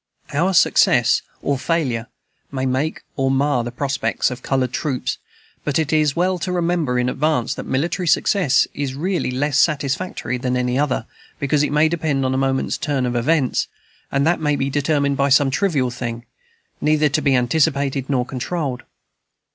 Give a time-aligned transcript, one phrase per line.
[0.33, 2.07] Our success or failure
[2.51, 5.19] may make or mar the prospects of colored troops.
[5.63, 10.39] But it is well to remember in advance that military success is really less satisfactory
[10.39, 11.05] than any other,
[11.37, 13.67] because it may depend on a moment's turn of events,
[14.11, 16.25] and that may be determined by some trivial thing,
[16.81, 18.81] neither to be anticipated nor controlled.